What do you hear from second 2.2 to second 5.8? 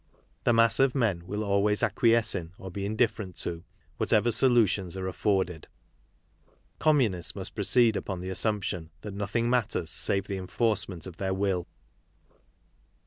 in, or be indifferent to, whatever solutions arel afforded.